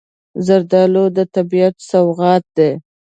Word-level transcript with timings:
زردالو 0.45 1.05
د 1.15 1.17
طبیعت 1.35 1.75
سوغات 1.89 2.43
دی. 2.57 2.71